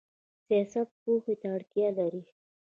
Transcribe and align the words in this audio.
سیاست 0.47 0.89
پوهې 1.03 1.33
ته 1.41 1.47
اړتیا 1.55 1.87
لري 1.99 2.23